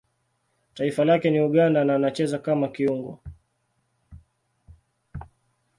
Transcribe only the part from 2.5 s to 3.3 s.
kiungo.